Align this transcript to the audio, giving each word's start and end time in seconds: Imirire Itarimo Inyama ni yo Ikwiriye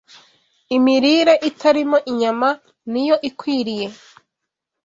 Imirire 0.75 1.33
Itarimo 1.49 1.97
Inyama 2.11 2.49
ni 2.91 3.03
yo 3.07 3.15
Ikwiriye 3.29 3.87